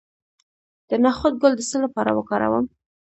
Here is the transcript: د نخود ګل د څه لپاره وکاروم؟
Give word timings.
د 0.87 0.89
نخود 1.03 1.33
ګل 1.41 1.53
د 1.57 1.61
څه 1.69 1.77
لپاره 1.85 2.11
وکاروم؟ 2.17 2.65